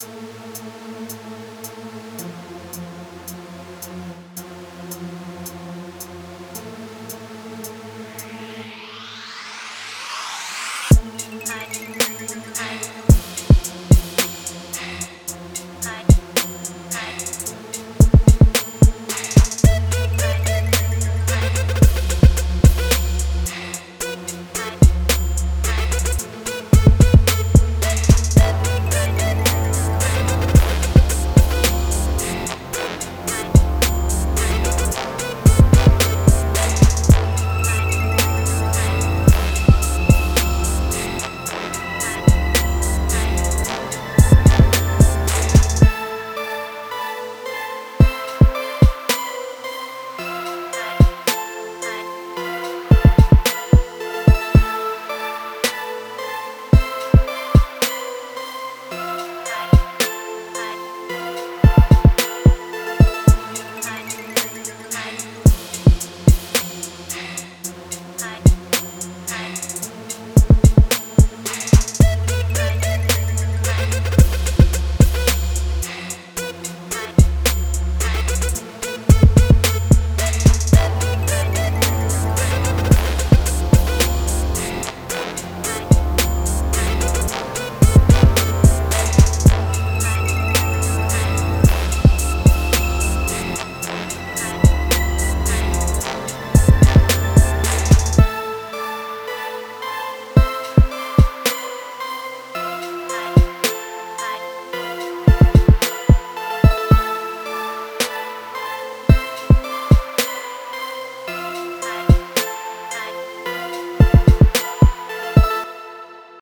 you 0.00 0.37